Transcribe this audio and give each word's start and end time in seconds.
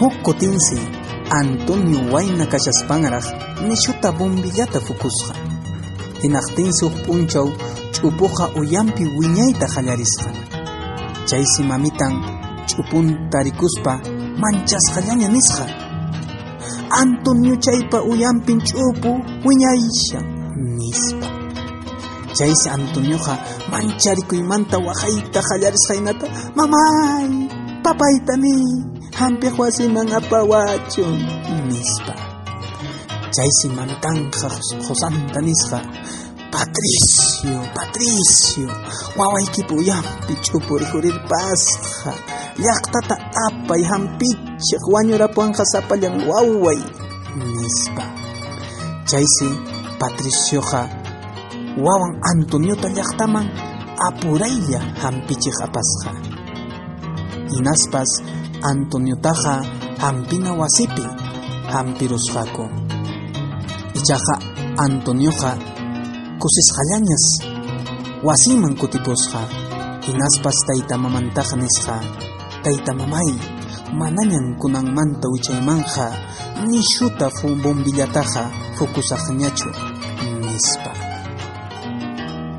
huk 0.00 0.14
kutinsi 0.22 0.78
Antonio 1.30 2.00
wayna 2.12 2.46
kashaspanraq 2.46 3.24
nishuta 3.68 4.12
bombillata 4.12 4.80
fukusqa. 4.80 5.34
Hinaqtinsi 6.22 6.84
huk 6.84 6.96
p'unchaw 7.04 7.48
ch'upuqa 7.92 8.44
uyampi 8.60 9.04
wiñayta 9.18 9.66
qallarisqa. 9.74 10.30
Chaysi 11.28 11.62
mamitan 11.68 12.14
tarikuspa 13.30 14.00
manchasqallaña 14.40 15.28
nisqa. 15.28 15.64
Antonio 16.90 17.54
chaypa 17.56 17.98
uyampin 18.02 18.60
ch'upu 18.60 19.10
wiñaysha 19.44 20.20
nispa. 20.78 21.26
Chaysi 22.36 22.68
Antonioqa 22.70 23.34
mancharikuymanta 23.70 24.78
waqayta 24.78 25.40
qallarisqa 25.48 25.92
hinata 25.98 26.26
mamay 26.56 27.28
papaytami 27.84 28.54
hampiq 29.18 29.58
wasiman 29.58 30.06
apawachun 30.14 31.18
nispa. 31.66 32.14
Chaysi 33.34 33.68
mamitanja 33.74 34.48
Josanta 34.78 35.40
nisqa 35.42 35.82
Patricio, 36.54 37.58
Patricio, 37.74 38.70
wawaykipa 39.18 39.74
uyampi 39.74 40.34
ch'upurihurirpasqa 40.44 42.12
llaqtata 42.62 43.16
apay 43.46 43.82
hampichiq 43.90 44.82
wañurapuwanqa 44.94 45.64
sapallan 45.66 46.22
waway 46.30 46.78
nispa. 47.34 48.04
Chaysi 49.10 49.50
Patricioqa 49.98 50.82
wawan 51.84 52.22
Antoniota 52.22 52.88
llaqtaman 52.88 53.46
apuraylla 53.98 54.80
hampichiq 55.02 55.58
apasqa 55.66 56.10
hinaspas 57.50 58.10
Antoniotaqa 58.62 59.62
hampina 60.02 60.50
wasipi 60.52 61.06
hampirusqaku 61.70 62.64
ichaqa 63.98 64.34
Antonioqa 64.84 65.50
kusisqallañas 66.42 67.24
wasiman 68.26 68.74
kutipusqa 68.74 69.40
hinaspas 70.02 70.58
tayta 70.66 70.98
mamantaqa 70.98 71.54
nisqa 71.54 72.02
tayta 72.64 72.92
mamay 72.98 73.30
manañan 73.94 74.58
kunanmanta 74.58 75.30
wichaymanja 75.30 76.06
nishuta 76.66 77.30
bombillataqa 77.62 78.42
fukusaqñachu 78.76 79.70
nispa 80.42 80.97